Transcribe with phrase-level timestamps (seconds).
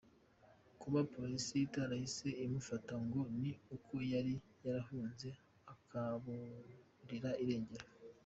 [0.81, 5.29] Kuba polisi itarahise imufata ngo ni uko yari yarahunze,
[5.73, 7.87] akaburirwa irengero.